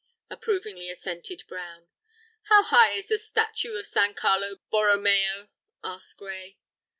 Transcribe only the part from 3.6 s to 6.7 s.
of San Carlo Borromeo?" asked Gray.